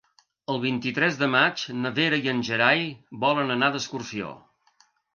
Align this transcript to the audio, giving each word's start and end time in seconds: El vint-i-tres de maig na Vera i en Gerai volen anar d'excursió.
El 0.53 0.61
vint-i-tres 0.63 1.19
de 1.19 1.29
maig 1.35 1.67
na 1.83 1.93
Vera 2.01 2.21
i 2.25 2.33
en 2.33 2.41
Gerai 2.49 2.85
volen 3.27 3.57
anar 3.61 3.73
d'excursió. 3.77 4.37